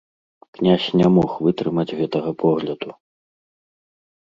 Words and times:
Князь 0.59 0.87
не 1.01 1.07
мог 1.17 1.31
вытрымаць 1.49 1.95
гэтага 2.01 2.29
погляду. 2.47 2.89